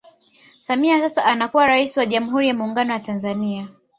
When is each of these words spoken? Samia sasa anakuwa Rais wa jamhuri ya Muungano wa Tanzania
Samia 0.59 0.99
sasa 1.01 1.25
anakuwa 1.25 1.67
Rais 1.67 1.97
wa 1.97 2.05
jamhuri 2.05 2.47
ya 2.47 2.53
Muungano 2.53 2.93
wa 2.93 2.99
Tanzania 2.99 3.67